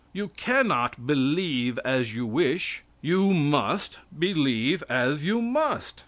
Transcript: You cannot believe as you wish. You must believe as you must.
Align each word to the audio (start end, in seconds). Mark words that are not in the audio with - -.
You 0.13 0.29
cannot 0.29 1.05
believe 1.05 1.77
as 1.85 2.11
you 2.15 2.25
wish. 2.25 2.81
You 3.03 3.35
must 3.35 3.99
believe 4.17 4.83
as 4.89 5.23
you 5.23 5.43
must. 5.43 5.99